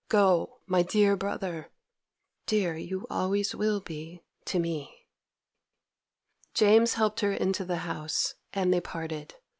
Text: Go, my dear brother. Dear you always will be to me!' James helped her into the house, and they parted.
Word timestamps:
Go, 0.09 0.61
my 0.65 0.81
dear 0.81 1.15
brother. 1.15 1.69
Dear 2.47 2.75
you 2.75 3.05
always 3.11 3.53
will 3.53 3.79
be 3.81 4.23
to 4.45 4.57
me!' 4.57 5.05
James 6.55 6.95
helped 6.95 7.19
her 7.19 7.31
into 7.33 7.63
the 7.63 7.77
house, 7.85 8.33
and 8.51 8.73
they 8.73 8.81
parted. 8.81 9.35